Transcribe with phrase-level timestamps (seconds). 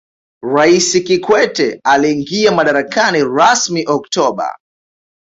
[0.55, 4.57] raisi kikwete aliingia madarakani rasmi oktoba